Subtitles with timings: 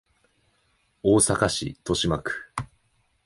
[1.03, 2.33] 大阪市都島区